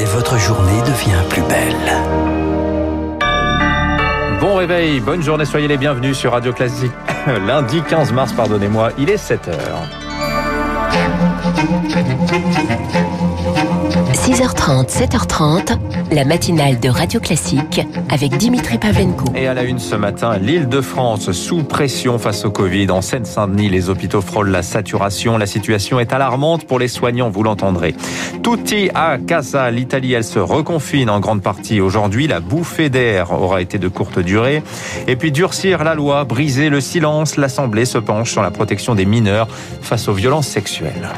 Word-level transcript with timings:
et 0.00 0.04
votre 0.04 0.38
journée 0.38 0.80
devient 0.86 1.22
plus 1.28 1.42
belle. 1.42 1.76
Bon 4.40 4.54
réveil, 4.54 4.98
bonne 5.00 5.22
journée, 5.22 5.44
soyez 5.44 5.68
les 5.68 5.76
bienvenus 5.76 6.16
sur 6.16 6.32
Radio 6.32 6.54
Classique. 6.54 6.92
Lundi 7.46 7.82
15 7.82 8.12
mars, 8.12 8.32
pardonnez-moi, 8.32 8.92
il 8.98 9.10
est 9.10 9.18
7 9.18 9.48
heures. 9.48 9.82
6h30, 14.20 14.90
7h30, 14.90 15.78
la 16.12 16.26
matinale 16.26 16.78
de 16.78 16.90
Radio 16.90 17.20
Classique 17.20 17.80
avec 18.10 18.36
Dimitri 18.36 18.76
Pavlenko. 18.76 19.24
Et 19.34 19.46
à 19.46 19.54
la 19.54 19.62
une 19.62 19.78
ce 19.78 19.94
matin, 19.94 20.36
l'île 20.36 20.68
de 20.68 20.82
France 20.82 21.32
sous 21.32 21.62
pression 21.62 22.18
face 22.18 22.44
au 22.44 22.50
Covid. 22.50 22.90
En 22.90 23.00
Seine-Saint-Denis, 23.00 23.70
les 23.70 23.88
hôpitaux 23.88 24.20
frôlent 24.20 24.50
la 24.50 24.62
saturation. 24.62 25.38
La 25.38 25.46
situation 25.46 26.00
est 26.00 26.12
alarmante 26.12 26.66
pour 26.66 26.78
les 26.78 26.86
soignants, 26.86 27.30
vous 27.30 27.42
l'entendrez. 27.42 27.94
Tutti 28.42 28.90
à 28.94 29.16
casa, 29.16 29.70
l'Italie, 29.70 30.12
elle 30.12 30.24
se 30.24 30.38
reconfine 30.38 31.08
en 31.08 31.18
grande 31.18 31.40
partie. 31.40 31.80
Aujourd'hui, 31.80 32.26
la 32.26 32.40
bouffée 32.40 32.90
d'air 32.90 33.32
aura 33.32 33.62
été 33.62 33.78
de 33.78 33.88
courte 33.88 34.18
durée. 34.18 34.62
Et 35.08 35.16
puis 35.16 35.32
durcir 35.32 35.82
la 35.82 35.94
loi, 35.94 36.24
briser 36.24 36.68
le 36.68 36.82
silence, 36.82 37.38
l'Assemblée 37.38 37.86
se 37.86 37.96
penche 37.96 38.32
sur 38.32 38.42
la 38.42 38.50
protection 38.50 38.94
des 38.94 39.06
mineurs 39.06 39.48
face 39.80 40.08
aux 40.08 40.14
violences 40.14 40.48
sexuelles. 40.48 41.08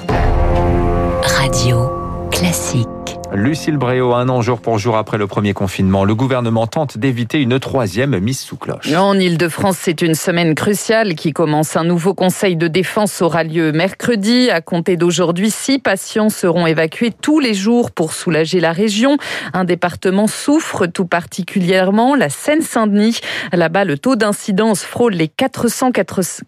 Radio 1.24 1.90
Classique. 2.32 3.01
Lucille 3.34 3.78
Bréau, 3.78 4.12
un 4.12 4.28
an 4.28 4.42
jour 4.42 4.60
pour 4.60 4.78
jour 4.78 4.96
après 4.96 5.16
le 5.16 5.26
premier 5.26 5.54
confinement, 5.54 6.04
le 6.04 6.14
gouvernement 6.14 6.66
tente 6.66 6.98
d'éviter 6.98 7.40
une 7.40 7.58
troisième 7.58 8.18
mise 8.18 8.40
sous 8.40 8.58
cloche. 8.58 8.92
En 8.92 9.18
Ile-de-France, 9.18 9.78
c'est 9.80 10.02
une 10.02 10.14
semaine 10.14 10.54
cruciale 10.54 11.14
qui 11.14 11.32
commence. 11.32 11.76
Un 11.76 11.84
nouveau 11.84 12.12
conseil 12.12 12.56
de 12.56 12.68
défense 12.68 13.22
aura 13.22 13.42
lieu 13.42 13.72
mercredi. 13.72 14.50
À 14.50 14.60
compter 14.60 14.98
d'aujourd'hui, 14.98 15.50
six 15.50 15.78
patients 15.78 16.28
seront 16.28 16.66
évacués 16.66 17.10
tous 17.10 17.40
les 17.40 17.54
jours 17.54 17.90
pour 17.90 18.12
soulager 18.12 18.60
la 18.60 18.72
région. 18.72 19.16
Un 19.54 19.64
département 19.64 20.26
souffre 20.26 20.84
tout 20.86 21.06
particulièrement, 21.06 22.14
la 22.14 22.28
Seine-Saint-Denis. 22.28 23.20
Là-bas, 23.52 23.84
le 23.84 23.96
taux 23.96 24.16
d'incidence 24.16 24.82
frôle 24.82 25.14
les 25.14 25.28
400, 25.28 25.92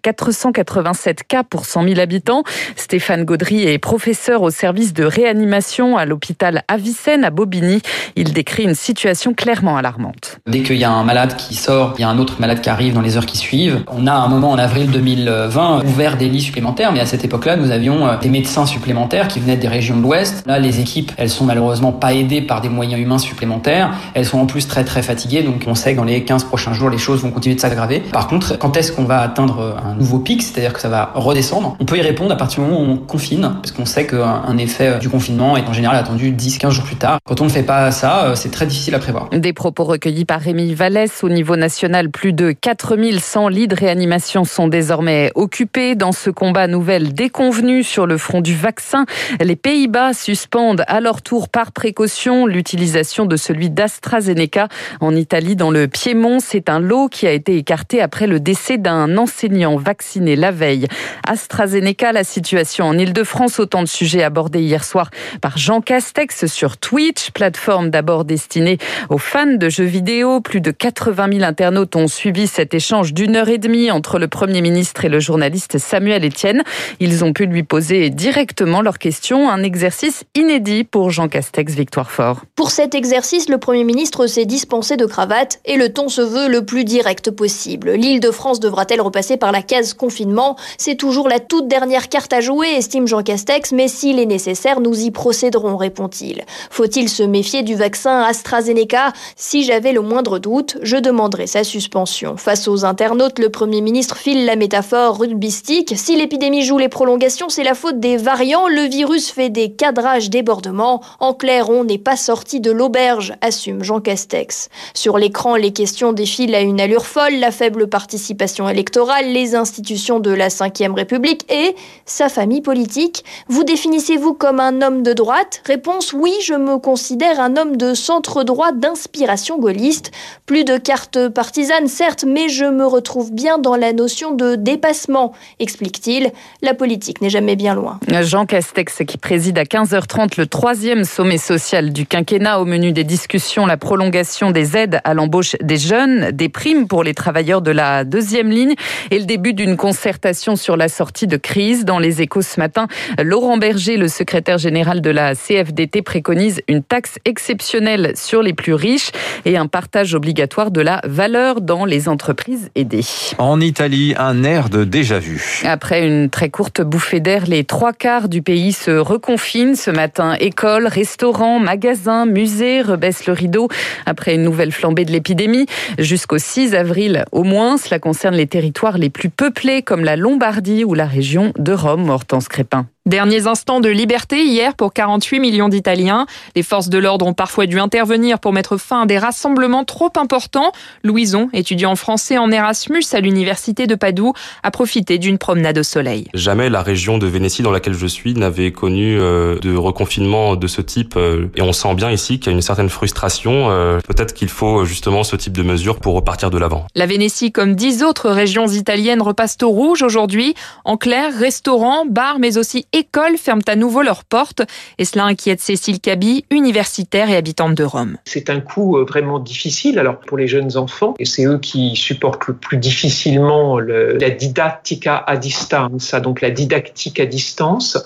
487 0.03 1.23
cas 1.27 1.45
pour 1.45 1.65
100 1.65 1.85
000 1.89 1.99
habitants. 1.99 2.43
Stéphane 2.77 3.25
Gaudry 3.25 3.65
est 3.65 3.79
professeur 3.79 4.43
au 4.43 4.51
service 4.51 4.93
de 4.93 5.05
réanimation 5.05 5.97
à 5.97 6.05
l'hôpital 6.05 6.63
Avicenne 6.75 7.25
à 7.25 7.31
Bobigny. 7.31 7.81
Il 8.17 8.33
décrit 8.33 8.65
une 8.65 8.75
situation 8.75 9.33
clairement 9.33 9.77
alarmante. 9.77 10.39
Dès 10.49 10.65
qu'il 10.65 10.77
y 10.77 10.83
a 10.83 10.91
un 10.91 11.05
malade 11.05 11.37
qui 11.37 11.55
sort, 11.55 11.95
il 11.97 12.01
y 12.01 12.05
a 12.05 12.09
un 12.09 12.19
autre 12.19 12.41
malade 12.41 12.61
qui 12.61 12.69
arrive 12.69 12.95
dans 12.95 13.01
les 13.01 13.17
heures 13.17 13.27
qui 13.27 13.37
suivent. 13.37 13.85
On 13.93 14.09
a 14.09 14.13
à 14.13 14.17
un 14.17 14.27
moment 14.27 14.51
en 14.51 14.59
avril 14.59 14.91
2020 14.91 15.85
ouvert 15.85 16.17
des 16.17 16.29
lits 16.29 16.41
supplémentaires, 16.41 16.91
mais 16.91 16.99
à 16.99 17.07
cette 17.07 17.25
époque-là, 17.25 17.55
nous 17.57 17.71
avions 17.71 18.09
euh, 18.09 18.17
des 18.17 18.29
médecins 18.29 18.67
supplémentaires 18.67 19.29
qui 19.29 19.39
venaient 19.39 19.57
des 19.57 19.69
régions 19.69 19.97
de 19.97 20.03
l'Ouest. 20.03 20.45
Là, 20.47 20.59
les 20.59 20.81
équipes, 20.81 21.13
elles 21.17 21.31
sont 21.31 21.45
malheureusement 21.45 21.93
pas 21.93 22.13
aidées 22.13 22.43
par 22.43 22.61
des 22.61 22.69
moyens 22.69 23.01
humains 23.01 23.19
supplémentaires. 23.19 23.93
Elles 24.15 24.27
sont 24.27 24.41
en 24.41 24.47
plus 24.47 24.67
très 24.67 24.83
très 24.83 25.03
fatiguées, 25.03 25.45
donc 25.45 25.63
on 25.69 25.77
sait 25.77 25.93
que 25.93 25.99
dans 25.99 26.05
les 26.05 26.25
15 26.25 26.43
prochains 26.43 26.73
jours, 26.73 26.91
les 26.91 26.99
choses 26.99 27.23
vont 27.23 27.31
continuer 27.31 27.55
de 27.55 27.61
s'aggraver. 27.61 28.01
Par 28.01 28.27
contre, 28.27 28.59
quand 28.59 28.77
est-ce 28.77 28.91
qu'on 28.91 29.05
va 29.05 29.21
atteindre 29.21 29.77
un 29.85 29.95
nouveau 29.95 30.19
pic, 30.19 30.43
c'est-à-dire 30.43 30.73
que 30.73 30.81
ça 30.81 30.89
va 30.89 31.13
redescendre? 31.15 31.77
On 31.79 31.85
peut 31.85 31.99
y 31.99 32.03
répondre 32.03 32.33
à 32.33 32.37
partir 32.37 32.65
du 32.65 32.69
moment 32.69 32.83
où 32.83 32.93
on 32.95 32.97
confine, 32.97 33.53
parce 33.63 33.71
qu'on 33.71 33.87
sait 33.87 34.09
qu'un 34.09 34.59
effet 34.59 34.99
du 34.99 35.09
confinement 35.09 35.57
est 35.57 35.69
en 35.69 35.73
général 35.73 35.97
attendu 35.97 36.33
10 36.33 36.64
15 36.65 36.73
jours 36.73 36.85
plus 36.85 36.97
tard. 36.97 37.19
Quand 37.27 37.43
on 37.43 37.45
ne 37.45 37.51
fait 37.51 37.63
pas 37.63 37.91
ça, 37.91 38.25
euh, 38.25 38.35
c'est 38.35 38.49
très 38.49 38.65
difficile 38.65 38.95
à 38.95 38.99
prévoir. 38.99 39.29
Des 39.29 39.53
propos 39.53 39.85
recueillis 39.85 40.25
par 40.25 40.41
Rémi 40.41 40.73
Vallès. 40.73 41.23
Au 41.23 41.29
niveau 41.29 41.57
national, 41.57 42.09
plus 42.09 42.33
de 42.33 42.53
4100 42.53 43.49
lits 43.49 43.69
de 43.69 43.75
réanimation 43.75 44.45
sont 44.45 44.67
désormais 44.67 45.31
occupés. 45.35 45.95
Dans 45.95 46.13
ce 46.13 46.31
combat, 46.31 46.67
nouvelle 46.67 47.13
déconvenue 47.13 47.83
sur 47.83 48.07
le 48.07 48.17
front 48.17 48.41
du 48.41 48.55
vaccin. 48.55 49.05
Les 49.41 49.57
Pays-Bas 49.57 50.15
suspendent 50.15 50.85
à 50.89 51.03
leur 51.03 51.21
tour 51.21 51.51
par 51.51 51.71
précaution 51.71 52.47
l'utilisation 52.47 53.27
de 53.27 53.37
celui 53.37 53.69
d'AstraZeneca. 53.69 54.69
En 55.01 55.15
Italie, 55.15 55.57
dans 55.57 55.71
le 55.71 55.87
Piémont, 55.87 56.39
c'est 56.41 56.71
un 56.71 56.81
lot 56.81 57.09
qui 57.11 57.27
a 57.27 57.33
été 57.33 57.59
écarté 57.59 58.01
après 58.01 58.27
le 58.27 58.41
décès 58.41 58.79
d'un 58.79 59.19
enseignant 59.19 59.77
vacciné 59.77 60.35
la 60.35 60.51
veille. 60.51 60.87
AstraZeneca, 61.29 62.13
la 62.13 62.25
situation 62.25 62.87
en 62.87 62.97
Ile-de-France, 62.97 63.59
autant 63.59 63.83
de 63.83 63.89
sujets 63.89 64.23
abordés 64.23 64.63
hier 64.63 64.83
soir 64.83 65.11
par 65.43 65.59
Jean 65.59 65.83
Castex 65.83 66.54
sur 66.55 66.77
Twitch, 66.77 67.33
plateforme 67.33 67.91
d'abord 67.91 68.25
destinée 68.25 68.79
aux 69.11 69.19
fans 69.19 69.47
de 69.47 69.69
jeux 69.69 69.85
vidéo. 69.85 70.41
Plus 70.41 70.61
de 70.61 70.71
80 70.71 71.29
000 71.33 71.45
internautes 71.45 71.97
ont 71.97 72.07
suivi 72.07 72.47
cet 72.47 72.75
échange 72.75 73.13
d'une 73.13 73.37
heure 73.37 73.49
et 73.49 73.59
demie 73.59 73.91
entre 73.91 74.19
le 74.19 74.29
Premier 74.29 74.61
ministre 74.61 75.05
et 75.05 75.09
le 75.09 75.19
journaliste 75.19 75.79
Samuel 75.79 76.25
Etienne. 76.25 76.63
Ils 77.01 77.25
ont 77.25 77.33
pu 77.33 77.47
lui 77.47 77.65
poser 77.65 78.09
directement 78.11 78.81
leurs 78.83 78.99
questions, 78.99 79.51
un 79.51 79.63
exercice 79.63 80.25
inédit 80.35 80.85
pour 80.85 81.11
Jean 81.11 81.29
Castex 81.29 81.75
Victoire 81.75 82.11
Fort. 82.11 82.43
Pour 82.55 82.71
cet 82.71 82.95
exercice, 82.95 83.49
le 83.49 83.59
Premier 83.59 83.85
ministre 83.85 84.27
s'est 84.27 84.47
dispensé 84.47 84.97
de 84.97 85.07
cravate 85.07 85.61
et 85.65 85.77
le 85.77 85.93
ton 85.93 86.09
se 86.09 86.23
veut 86.23 86.49
le 86.49 86.65
plus 86.65 86.85
direct 86.85 87.33
possible. 87.33 87.91
L'île 87.93 88.21
de 88.21 88.31
France 88.31 88.61
devra-t-elle 88.61 89.01
repasser 89.01 89.37
par 89.37 89.51
la 89.51 89.63
case 89.63 89.93
confinement? 89.93 90.57
C'est 90.79 90.97
toujours 90.97 91.29
la 91.29 91.41
toute 91.41 91.67
dernière 91.67 92.09
carte 92.09 92.33
à 92.33 92.41
jouer, 92.41 92.69
estime 92.69 93.09
Jean 93.09 93.23
Castex, 93.23 93.73
mais 93.73 93.89
s'il 93.89 94.21
est 94.21 94.27
nécessaire, 94.27 94.81
nous 94.81 95.01
y 95.01 95.11
procéderons, 95.11 95.77
répond-il. 95.77 96.34
Faut-il 96.71 97.09
se 97.09 97.23
méfier 97.23 97.63
du 97.63 97.75
vaccin 97.75 98.23
AstraZeneca? 98.23 99.13
Si 99.37 99.65
j'avais 99.65 99.93
le 99.93 100.01
moindre 100.01 100.39
doute, 100.39 100.79
je 100.83 100.97
demanderais 100.97 101.47
sa 101.47 101.65
suspension. 101.65 102.37
Face 102.37 102.69
aux 102.69 102.85
internautes, 102.85 103.39
le 103.39 103.49
Premier 103.49 103.81
ministre 103.81 104.17
file 104.17 104.45
la 104.45 104.57
métaphore 104.57 105.19
rugbystique. 105.19 105.95
Si 105.97 106.17
l'épidémie 106.17 106.63
joue 106.63 106.79
les 106.79 106.89
prolongations, 106.89 107.49
c'est 107.49 107.65
la 107.65 107.75
faute 107.75 108.01
des 108.01 108.17
variants. 108.17 108.69
Le 108.69 108.89
virus 108.89 109.31
fait 109.31 109.51
des 109.51 109.73
cadrages 109.73 110.31
débordements. 110.31 111.01
En 111.21 111.35
clair, 111.35 111.71
on 111.71 111.85
n'est 111.85 111.99
pas 111.99 112.17
sorti 112.17 112.61
de 112.61 112.71
l'auberge, 112.71 113.35
assume 113.41 113.85
Jean 113.85 114.01
Castex. 114.01 114.69
Sur 114.95 115.19
l'écran, 115.19 115.57
les 115.57 115.73
questions 115.73 116.13
défilent 116.13 116.55
à 116.55 116.61
une 116.61 116.81
allure 116.81 117.07
folle. 117.07 117.39
La 117.39 117.51
faible 117.51 117.89
participation 117.89 118.69
électorale, 118.69 119.27
les 119.27 119.55
institutions 119.55 120.21
de 120.21 120.31
la 120.31 120.49
Ve 120.49 120.95
République 120.95 121.45
et 121.53 121.75
sa 122.07 122.29
famille 122.29 122.61
politique. 122.61 123.25
Vous 123.49 123.65
définissez-vous 123.65 124.35
comme 124.35 124.61
un 124.61 124.83
homme 124.83 125.03
de 125.03 125.13
droite? 125.13 125.63
Réponse 125.67 126.13
oui, 126.13 126.24
je 126.43 126.55
me 126.55 126.79
considère 126.79 127.41
un 127.41 127.57
homme 127.57 127.77
de 127.77 127.95
centre 127.95 128.45
droit 128.45 128.73
d'inspiration 128.73 129.59
gaulliste. 129.59 130.11
Plus 130.47 130.65
de 130.65 130.77
cartes 130.77 131.29
partisanes, 131.29 131.89
certes, 131.89 132.25
mais 132.27 132.49
je 132.49 132.65
me 132.65 132.87
retrouve 132.87 133.33
bien 133.33 133.59
dans 133.59 133.77
la 133.77 133.93
notion 133.93 134.33
de 134.33 134.55
dépassement, 134.55 135.33
explique-t-il. 135.59 136.31
La 136.63 136.75
politique 136.75 137.21
n'est 137.21 137.31
jamais 137.31 137.57
bien 137.57 137.75
loin. 137.75 137.99
Jean 138.23 138.47
Castex 138.47 139.03
qui 139.07 139.19
préside 139.19 139.59
à 139.59 139.65
15h30 139.65 140.39
le 140.39 140.47
troisième 140.47 141.05
sommet 141.05 141.39
social 141.39 141.93
du 141.93 142.07
quinquennat 142.07 142.61
au 142.61 142.65
menu 142.65 142.93
des 142.93 143.05
discussions, 143.05 143.67
la 143.67 143.77
prolongation 143.77 144.51
des 144.51 144.77
aides 144.77 145.01
à 145.05 145.15
l'embauche 145.15 145.57
des 145.61 145.77
jeunes, 145.77 146.31
des 146.31 146.49
primes 146.49 146.87
pour 146.87 147.03
les 147.05 147.15
travailleurs 147.15 147.63
de 147.63 147.71
la 147.71 148.05
deuxième 148.05 148.51
ligne 148.51 148.75
et 149.11 149.19
le 149.19 149.25
début 149.25 149.55
d'une 149.55 149.77
concertation 149.77 150.57
sur 150.57 150.77
la 150.77 150.89
sortie 150.89 151.27
de 151.27 151.37
crise. 151.37 151.85
Dans 151.85 151.99
les 151.99 152.23
échos 152.23 152.43
ce 152.43 152.61
matin, 152.61 152.87
Laurent 153.23 153.57
Berger, 153.57 153.97
le 153.97 154.09
secrétaire 154.09 154.59
général 154.59 155.01
de 155.01 155.11
la 155.11 155.35
CFDT, 155.35 156.03
préconise 156.15 156.61
une 156.69 156.85
taxe 156.85 157.19
exceptionnelle 157.25 158.13
sur 158.15 158.41
les 158.41 158.53
plus 158.53 158.75
riches 158.75 159.11
et 159.45 159.57
un 159.57 159.67
partage 159.67 160.15
obligatoire 160.15 160.71
de 160.71 160.81
la 160.81 161.01
valeur 161.03 161.61
dans 161.61 161.85
les 161.85 162.09
entreprises 162.09 162.71
aidées. 162.77 163.05
En 163.39 163.61
Italie, 163.61 164.15
un 164.17 164.45
air 164.45 164.69
de 164.69 164.85
déjà-vu. 164.85 165.63
Après 165.65 166.07
une 166.07 166.31
très 166.31 166.51
courte 166.51 166.83
bouffée 166.83 167.19
d'air, 167.19 167.47
les 167.49 167.65
trois 167.65 167.93
quarts 167.93 168.29
du 168.29 168.43
pays 168.43 168.73
se 168.73 168.93
reconfinent 168.93 169.75
ce 169.75 169.91
matin. 169.91 170.37
Écoles, 170.39 170.87
restaurants, 170.87 171.59
magasins, 171.59 172.27
musées 172.27 172.81
rebaissent 172.81 173.27
le 173.27 173.33
rideau 173.33 173.67
après 174.07 174.37
une 174.37 174.45
nouvelle 174.45 174.71
flambée 174.71 175.05
de 175.05 175.11
l'épidémie. 175.11 175.67
Jusqu'au 175.99 176.39
6 176.39 176.77
avril 176.77 177.25
au 177.33 177.43
moins, 177.43 177.77
cela 177.77 177.99
concerne 177.99 178.37
les 178.37 178.47
territoires 178.47 178.99
les 178.99 179.11
plus 179.11 179.31
peuplés 179.31 179.83
comme 179.83 180.05
la 180.05 180.15
Lombardie 180.15 180.85
ou 180.85 180.95
la 180.95 181.07
région 181.07 181.53
de 181.59 181.73
Rome, 181.73 182.09
Hortense 182.09 182.47
Crépin. 182.47 182.87
Derniers 183.07 183.47
instants 183.47 183.81
de 183.81 183.91
liberté 183.91 184.47
hier 184.47 184.75
pour 184.75 184.95
48 184.95 185.39
millions 185.39 185.69
d'Italiens. 185.69 186.25
Les 186.57 186.63
forces 186.63 186.89
de 186.89 186.97
l'ordre 186.97 187.27
ont 187.27 187.35
parfois 187.35 187.67
dû 187.67 187.79
intervenir 187.79 188.39
pour 188.39 188.55
mettre 188.55 188.79
fin 188.79 189.03
à 189.03 189.07
des 189.07 189.19
rassemblements 189.19 189.85
trop 189.85 190.11
importants. 190.17 190.73
Louison, 191.03 191.51
étudiant 191.53 191.97
français 191.97 192.39
en 192.39 192.51
Erasmus 192.51 193.05
à 193.13 193.21
l'université 193.21 193.87
de 193.87 193.95
Padoue, 193.95 194.33
a 194.63 194.71
profité 194.71 195.19
d'une 195.19 195.37
promenade 195.37 195.77
au 195.77 195.83
soleil. 195.83 196.29
Jamais 196.33 196.71
la 196.71 196.83
région 196.83 197.19
de 197.19 197.27
Vénétie 197.27 197.61
dans 197.63 197.73
laquelle 197.73 197.93
je 197.93 198.07
suis 198.07 198.33
n'avait 198.33 198.73
connu 198.73 199.21
euh, 199.21 199.59
de 199.59 199.77
reconfinement 199.77 200.57
de 200.57 200.67
ce 200.67 200.81
type 200.81 201.17
euh, 201.19 201.49
et 201.57 201.61
on 201.61 201.75
sent 201.75 201.95
bien 201.97 202.11
ici 202.11 202.39
qu'il 202.39 202.53
y 202.53 202.55
a 202.55 202.57
une 202.57 202.63
certaine 202.63 202.89
frustration. 202.89 203.69
Euh, 203.69 204.01
peut-être 204.09 204.33
qu'il 204.33 204.49
faut 204.49 204.87
justement 204.87 205.25
ce 205.25 205.37
type 205.37 205.53
de 205.53 205.63
mesures 205.63 206.01
pour 206.01 206.15
repartir 206.15 206.49
de 206.49 206.57
l'avant. 206.57 206.87
La 206.95 207.05
Vénétie, 207.05 207.53
comme 207.53 207.75
dix 207.75 208.03
autres 208.03 208.31
régions 208.31 208.67
italiennes, 208.67 209.21
repasse 209.21 209.59
au 209.63 209.69
rouge 209.69 210.03
aujourd'hui. 210.03 210.55
En 210.87 210.97
clair, 210.97 211.37
restaurants, 211.39 212.07
bars, 212.07 212.39
mais 212.39 212.57
aussi 212.57 212.87
écoles 212.95 213.37
ferment 213.37 213.63
à 213.67 213.77
nouveau 213.77 214.03
leurs 214.03 214.25
portes. 214.25 214.63
Et 214.99 215.05
cela 215.05 215.25
inquiète 215.25 215.61
Cécile 215.61 216.01
Cabi, 216.01 216.45
universitaire 216.51 217.29
et 217.29 217.37
habitante 217.37 217.75
de 217.75 217.85
Rome. 217.85 218.17
C'est 218.25 218.49
un 218.49 218.61
coup 218.61 218.97
euh, 218.97 219.05
vraiment 219.05 219.39
difficile 219.39 219.99
alors 219.99 220.19
pour 220.21 220.39
les 220.39 220.47
jeunes 220.47 220.77
enfants 220.77 221.15
et 221.19 221.25
c'est 221.25 221.45
eux 221.45 221.59
qui 221.59 221.97
supportent 221.97 222.47
le 222.47 222.55
plus 222.55 222.79
difficilement 222.79 223.79
le, 223.79 224.17
la 224.19 224.31
didactica 224.31 225.23
à 225.27 225.37
distance, 225.37 226.15
donc 226.15 226.41
la 226.41 226.51
didactique 226.51 227.21
à 227.21 227.27
distance 227.27 227.99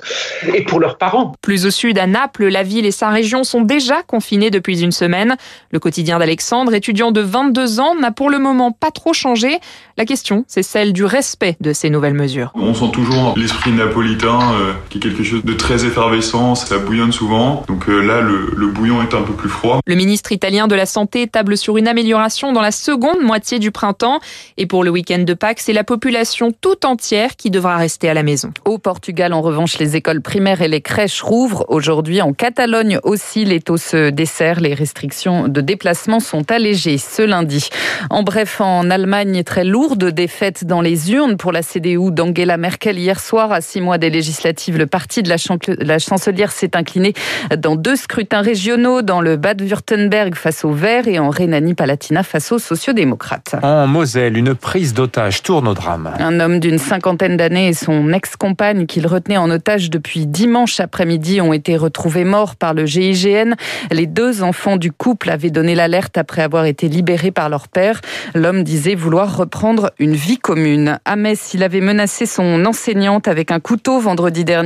et 0.55 0.63
pour 0.63 0.81
leurs 0.81 0.99
parents. 0.99 1.33
Plus 1.43 1.67
au 1.67 1.71
sud, 1.71 1.99
à 1.99 2.07
Naples, 2.07 2.47
la 2.49 2.63
ville 2.63 2.87
et 2.87 2.91
sa 2.91 3.11
région 3.11 3.45
sont 3.45 3.61
déjà 3.61 4.03
confinés 4.03 4.51
depuis 4.51 4.83
une 4.83 4.93
semaine. 4.93 5.37
Le 5.71 5.79
quotidien 5.79 6.19
d'Alexandre, 6.19 6.75
étudiant 6.75 7.13
de 7.13 7.21
22 7.21 7.81
ans, 7.81 7.95
n'a 7.95 8.11
pour 8.11 8.31
le 8.31 8.39
moment 8.39 8.73
pas 8.73 8.91
trop 8.91 9.13
changé. 9.13 9.59
La 9.97 10.05
question, 10.05 10.45
c'est 10.49 10.63
celle 10.63 10.93
du 10.93 11.05
respect 11.05 11.57
de 11.61 11.73
ces 11.73 11.91
nouvelles 11.91 12.15
mesures. 12.15 12.51
On 12.55 12.75
sent 12.75 12.91
toujours 12.93 13.35
l'esprit 13.37 13.73
napolitain 13.73 14.39
euh, 14.55 14.73
qui 14.89 14.99
est 14.99 15.01
quelque 15.01 15.23
chose 15.23 15.45
de 15.45 15.53
très 15.53 15.85
effervescent, 15.85 16.55
ça 16.55 16.79
bouillonne 16.79 17.13
souvent. 17.13 17.65
Donc 17.69 17.89
euh, 17.89 18.01
là, 18.01 18.21
le, 18.21 18.53
le 18.57 18.67
bouillon 18.69 19.03
est 19.03 19.15
un 19.15 19.23
peu 19.23 19.33
plus 19.33 19.49
froid. 19.49 19.81
Le 19.87 19.95
ministre 19.95 20.33
italien 20.33 20.69
de 20.69 20.75
la 20.75 20.87
Santé 20.87 21.27
table 21.27 21.57
sur 21.57 21.77
une 21.77 21.89
amélioration 21.89 22.53
dans 22.53 22.61
la 22.61 22.71
seconde 22.71 23.21
moitié 23.23 23.59
du 23.59 23.71
printemps. 23.71 24.21
Et 24.57 24.67
pour 24.67 24.85
le 24.85 24.91
week-end 24.91 25.21
de 25.21 25.35
Pâques, 25.35 25.61
c'est 25.61 25.73
la 25.73 25.85
population 25.85 26.53
tout 26.53 26.85
entière 26.85 27.37
qui 27.37 27.51
devra 27.51 27.77
rester 27.77 28.09
à 28.09 28.15
la 28.15 28.23
maison. 28.23 28.51
Au 28.65 28.79
Portugal, 28.79 29.33
en 29.33 29.41
revanche, 29.41 29.79
les 29.79 29.97
écoles 29.97 30.21
primaires 30.21 30.63
et 30.63 30.69
les 30.69 30.81
crèches 30.81 31.23
rouvrent. 31.23 31.65
Aujourd'hui, 31.69 32.21
en 32.21 32.33
Catalogne 32.33 32.99
aussi, 33.03 33.45
les 33.45 33.61
taux 33.61 33.77
se 33.77 34.11
desserrent. 34.11 34.61
Les 34.61 34.75
restrictions 34.75 35.49
de 35.49 35.61
déplacement 35.61 36.21
sont 36.21 36.51
allégées 36.51 36.99
ce 36.99 37.23
lundi. 37.23 37.69
En 38.11 38.23
bref, 38.23 38.61
en 38.61 38.91
Allemagne, 38.91 39.43
très 39.45 39.65
lourde 39.65 40.05
défaite 40.05 40.65
dans 40.65 40.81
les 40.81 41.13
urnes 41.13 41.37
pour 41.37 41.53
la 41.53 41.63
CDU 41.63 42.11
d'Angela 42.11 42.57
Merkel 42.57 42.99
hier 42.99 43.21
soir. 43.21 43.53
À 43.53 43.61
six 43.61 43.81
mois 43.81 43.99
des 43.99 44.11
législatives, 44.11 44.68
le 44.77 44.87
parti 44.87 45.23
de 45.23 45.29
la, 45.29 45.37
la 45.79 45.99
chancelière 45.99 46.53
s'est 46.53 46.77
incliné 46.77 47.15
dans 47.57 47.77
deux 47.77 47.97
scrutins 47.97 48.43
régionaux, 48.43 49.03
dans 49.03 49.21
le 49.21 49.37
Bade-Württemberg 49.37 50.35
face 50.35 50.65
aux 50.65 50.73
Verts 50.73 51.09
et 51.09 51.19
en 51.19 51.31
Rhénanie-Palatinat 51.31 52.23
face 52.23 52.53
aux 52.53 52.59
sociodémocrates. 52.59 53.57
En 53.63 53.87
Moselle, 53.87 54.37
une 54.37 54.55
prise 54.55 54.95
d'otage 54.95 55.43
tourne 55.43 55.69
au 55.69 55.75
drame. 55.75 56.13
Un 56.19 56.41
homme 56.41 56.61
d'une 56.61 56.79
cinquantaine 56.79 57.37
d'années 57.37 57.69
et 57.69 57.75
son 57.75 58.13
ex-compagne 58.13 58.87
qu'il 58.87 59.07
retenait 59.07 59.37
en 59.37 59.51
otage 59.51 59.91
depuis 59.91 60.27
dimanche 60.27 60.81
après-midi 60.81 61.41
ont 61.41 61.53
été 61.53 61.77
retrouvés 61.77 62.25
morts 62.25 62.57
par 62.57 62.75
le 62.75 62.87
GIGN. 62.87 63.55
Les 63.91 64.07
deux 64.07 64.43
enfants 64.43 64.77
du 64.77 64.93
couple 64.93 65.31
avaient 65.31 65.51
donné 65.51 65.75
l'alerte 65.75 66.19
après 66.19 66.43
avoir 66.43 66.65
été 66.65 66.89
libérés 66.89 67.31
par 67.31 67.49
leur 67.49 67.69
père. 67.69 68.01
L'homme 68.35 68.65
disait 68.65 68.95
vouloir 68.95 69.37
reprendre 69.37 69.91
une 69.99 70.15
vie 70.15 70.39
commune. 70.39 70.99
À 71.05 71.17
Metz, 71.17 71.55
il 71.55 71.63
avait 71.63 71.81
menacé 71.81 72.27
son 72.27 72.65
enseignante 72.65 73.29
avec 73.29 73.51
un 73.51 73.61
couteau 73.61 74.01
vendredi 74.01 74.45
dernier. 74.45 74.58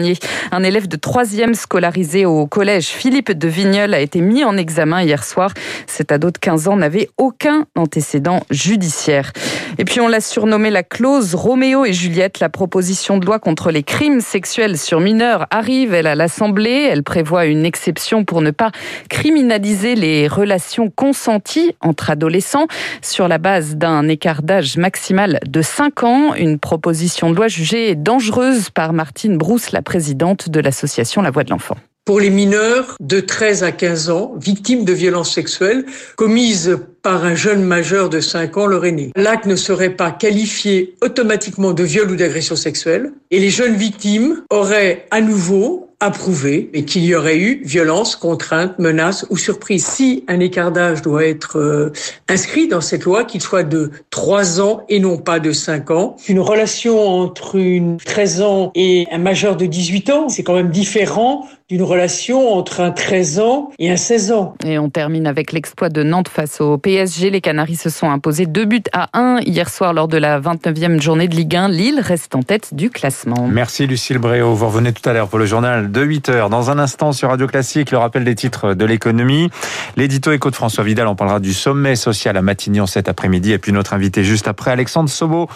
Un 0.50 0.62
élève 0.62 0.88
de 0.88 0.96
troisième 0.96 1.54
scolarisé 1.54 2.24
au 2.26 2.46
collège 2.46 2.86
Philippe 2.86 3.32
de 3.32 3.48
Vigneul 3.48 3.94
a 3.94 4.00
été 4.00 4.20
mis 4.20 4.44
en 4.44 4.56
examen 4.56 5.02
hier 5.02 5.24
soir. 5.24 5.52
Cet 5.86 6.12
ado 6.12 6.30
de 6.30 6.38
15 6.38 6.68
ans 6.68 6.76
n'avait 6.76 7.08
aucun 7.18 7.66
antécédent 7.76 8.40
judiciaire. 8.50 9.32
Et 9.78 9.84
puis 9.84 10.00
on 10.00 10.08
l'a 10.08 10.20
surnommé 10.20 10.70
la 10.70 10.82
clause 10.82 11.34
Roméo 11.34 11.84
et 11.84 11.92
Juliette. 11.92 12.40
La 12.40 12.48
proposition 12.48 13.18
de 13.18 13.26
loi 13.26 13.38
contre 13.38 13.70
les 13.70 13.82
crimes 13.82 14.20
sexuels 14.20 14.78
sur 14.78 15.00
mineurs 15.00 15.46
arrive, 15.50 15.94
à 15.94 16.14
l'Assemblée. 16.14 16.88
Elle 16.90 17.02
prévoit 17.02 17.46
une 17.46 17.64
exception 17.64 18.24
pour 18.24 18.42
ne 18.42 18.50
pas 18.50 18.70
criminaliser 19.08 19.94
les 19.94 20.28
relations 20.28 20.90
consenties 20.90 21.74
entre 21.80 22.10
adolescents 22.10 22.66
sur 23.02 23.28
la 23.28 23.38
base 23.38 23.76
d'un 23.76 24.08
écart 24.08 24.42
d'âge 24.42 24.76
maximal 24.76 25.40
de 25.46 25.62
5 25.62 26.04
ans. 26.04 26.34
Une 26.34 26.58
proposition 26.58 27.30
de 27.30 27.36
loi 27.36 27.48
jugée 27.48 27.94
dangereuse 27.94 28.70
par 28.70 28.92
Martine 28.92 29.36
Brousse, 29.36 29.72
la 29.72 29.81
présidente 29.82 30.48
de 30.48 30.60
l'association 30.60 31.22
La 31.22 31.30
Voix 31.30 31.44
de 31.44 31.50
l'Enfant 31.50 31.76
pour 32.04 32.18
les 32.18 32.30
mineurs 32.30 32.96
de 33.00 33.20
13 33.20 33.62
à 33.62 33.70
15 33.70 34.10
ans 34.10 34.34
victimes 34.36 34.84
de 34.84 34.92
violences 34.92 35.32
sexuelles 35.32 35.86
commises 36.16 36.78
par 37.02 37.24
un 37.24 37.34
jeune 37.34 37.62
majeur 37.62 38.08
de 38.08 38.20
5 38.20 38.56
ans 38.56 38.66
leur 38.66 38.84
aîné. 38.84 39.12
L'acte 39.14 39.46
ne 39.46 39.54
serait 39.54 39.94
pas 39.94 40.10
qualifié 40.10 40.94
automatiquement 41.00 41.72
de 41.72 41.84
viol 41.84 42.10
ou 42.10 42.16
d'agression 42.16 42.56
sexuelle 42.56 43.12
et 43.30 43.38
les 43.38 43.50
jeunes 43.50 43.76
victimes 43.76 44.42
auraient 44.50 45.06
à 45.12 45.20
nouveau 45.20 45.91
approuvé 46.02 46.70
et 46.74 46.84
qu'il 46.84 47.04
y 47.04 47.14
aurait 47.14 47.38
eu 47.38 47.62
violence, 47.64 48.16
contrainte, 48.16 48.78
menace 48.78 49.24
ou 49.30 49.36
surprise. 49.36 49.86
Si 49.86 50.24
un 50.28 50.40
écart 50.40 50.72
d'âge 50.72 51.00
doit 51.00 51.24
être 51.24 51.58
euh, 51.58 51.92
inscrit 52.28 52.66
dans 52.66 52.80
cette 52.80 53.04
loi, 53.04 53.24
qu'il 53.24 53.40
soit 53.40 53.62
de 53.62 53.90
3 54.10 54.60
ans 54.60 54.84
et 54.88 54.98
non 54.98 55.16
pas 55.16 55.38
de 55.38 55.52
5 55.52 55.90
ans, 55.90 56.16
une 56.28 56.40
relation 56.40 57.06
entre 57.06 57.56
une 57.56 57.98
13 57.98 58.42
ans 58.42 58.72
et 58.74 59.06
un 59.12 59.18
majeur 59.18 59.56
de 59.56 59.66
18 59.66 60.10
ans, 60.10 60.28
c'est 60.28 60.42
quand 60.42 60.54
même 60.54 60.70
différent 60.70 61.46
d'une 61.72 61.84
relation 61.84 62.52
entre 62.52 62.80
un 62.80 62.90
13 62.90 63.40
ans 63.40 63.70
et 63.78 63.90
un 63.90 63.96
16 63.96 64.32
ans. 64.32 64.54
Et 64.62 64.78
on 64.78 64.90
termine 64.90 65.26
avec 65.26 65.52
l'exploit 65.52 65.88
de 65.88 66.02
Nantes 66.02 66.28
face 66.28 66.60
au 66.60 66.76
PSG. 66.76 67.30
Les 67.30 67.40
Canaries 67.40 67.76
se 67.76 67.88
sont 67.88 68.10
imposés 68.10 68.44
2 68.44 68.66
buts 68.66 68.82
à 68.92 69.08
1 69.18 69.40
hier 69.46 69.70
soir 69.70 69.94
lors 69.94 70.06
de 70.06 70.18
la 70.18 70.38
29e 70.38 71.00
journée 71.00 71.28
de 71.28 71.34
Ligue 71.34 71.56
1. 71.56 71.68
Lille 71.68 71.98
reste 71.98 72.34
en 72.34 72.42
tête 72.42 72.74
du 72.74 72.90
classement. 72.90 73.48
Merci 73.50 73.86
Lucille 73.86 74.18
Bréau. 74.18 74.52
Vous 74.52 74.66
revenez 74.66 74.92
tout 74.92 75.08
à 75.08 75.14
l'heure 75.14 75.28
pour 75.28 75.38
le 75.38 75.46
journal 75.46 75.90
de 75.90 76.02
8 76.02 76.28
heures. 76.28 76.50
Dans 76.50 76.70
un 76.70 76.78
instant 76.78 77.12
sur 77.12 77.30
Radio 77.30 77.46
Classique, 77.46 77.90
le 77.90 77.96
rappel 77.96 78.24
des 78.24 78.34
titres 78.34 78.74
de 78.74 78.84
l'économie. 78.84 79.48
L'édito 79.96 80.30
éco 80.30 80.50
de 80.50 80.54
François 80.54 80.84
Vidal, 80.84 81.06
on 81.06 81.16
parlera 81.16 81.40
du 81.40 81.54
sommet 81.54 81.96
social 81.96 82.36
à 82.36 82.42
Matignon 82.42 82.84
cet 82.84 83.08
après-midi. 83.08 83.50
Et 83.50 83.58
puis 83.58 83.72
notre 83.72 83.94
invité 83.94 84.24
juste 84.24 84.46
après, 84.46 84.72
Alexandre 84.72 85.08
Sobo, 85.08 85.48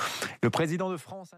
le 0.43 0.49
président 0.49 0.91
de 0.91 0.97
France. 0.97 1.29